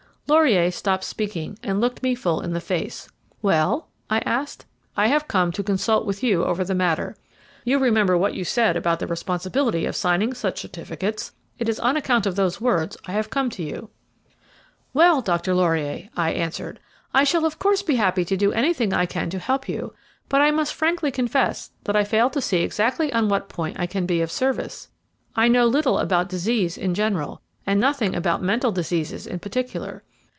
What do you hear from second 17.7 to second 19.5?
be happy to do anything I can to